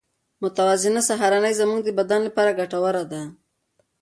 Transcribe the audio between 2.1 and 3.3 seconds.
لپاره ګټوره ده.